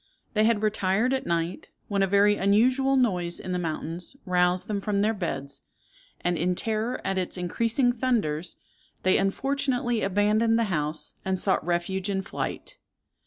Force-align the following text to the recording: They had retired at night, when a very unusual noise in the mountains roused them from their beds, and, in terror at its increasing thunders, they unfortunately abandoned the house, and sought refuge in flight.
They 0.33 0.45
had 0.45 0.63
retired 0.63 1.13
at 1.13 1.27
night, 1.27 1.69
when 1.87 2.01
a 2.01 2.07
very 2.07 2.35
unusual 2.35 2.95
noise 2.95 3.39
in 3.39 3.51
the 3.51 3.59
mountains 3.59 4.15
roused 4.25 4.67
them 4.67 4.81
from 4.81 5.01
their 5.03 5.13
beds, 5.13 5.61
and, 6.21 6.39
in 6.39 6.55
terror 6.55 6.99
at 7.05 7.19
its 7.19 7.37
increasing 7.37 7.91
thunders, 7.93 8.55
they 9.03 9.19
unfortunately 9.19 10.01
abandoned 10.01 10.57
the 10.57 10.63
house, 10.73 11.13
and 11.23 11.37
sought 11.37 11.63
refuge 11.63 12.09
in 12.09 12.23
flight. 12.23 12.79